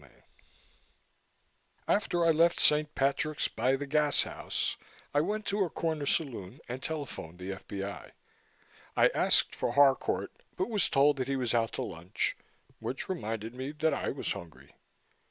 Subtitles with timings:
[1.85, 2.95] CHAPTER 31 After I left St.
[2.95, 4.75] Patrick's by the Gashouse
[5.13, 8.11] I went to a corner saloon and telephoned the F.B.I.
[8.97, 12.35] I asked for Harcourt but was told that he was out to lunch,
[12.79, 14.73] which reminded me that I was hungry.